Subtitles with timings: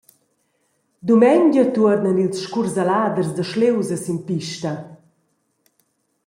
[1.07, 4.71] Dumengia tuornan ils scursaladers da sliusa sin pista.